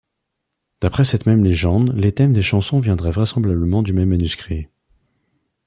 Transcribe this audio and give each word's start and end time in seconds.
D'après 0.81 1.05
cette 1.05 1.27
même 1.27 1.43
légende, 1.43 1.93
les 1.95 2.11
thèmes 2.11 2.33
des 2.33 2.41
chansons 2.41 2.79
viendraient 2.79 3.11
vraisemblablement 3.11 3.83
du 3.83 3.93
même 3.93 4.09
manuscrit. 4.09 4.67